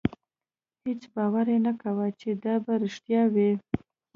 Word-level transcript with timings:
هېڅ 0.85 1.01
باور 1.13 1.45
یې 1.53 1.59
نه 1.65 1.73
کاوه 1.81 2.07
چې 2.19 2.29
دا 2.43 2.55
به 2.65 2.73
رښتیا 2.83 3.21
وي. 3.33 3.51